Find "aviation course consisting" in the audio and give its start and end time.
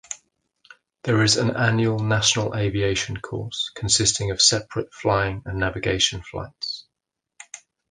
2.55-4.31